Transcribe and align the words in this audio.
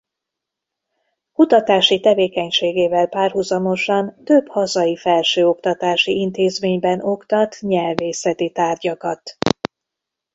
Kutatási 1.33 1.99
tevékenységével 1.99 3.07
párhuzamosan 3.07 4.23
több 4.23 4.47
hazai 4.47 4.95
felsőoktatási 4.97 6.19
intézményben 6.19 7.01
oktat 7.03 7.57
nyelvészeti 7.59 8.49
tárgyakat. 8.51 9.37